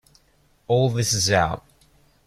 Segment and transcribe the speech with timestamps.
[0.67, 1.63] All this is out.